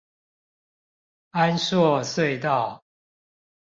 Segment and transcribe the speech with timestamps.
[1.29, 2.83] 安朔隧道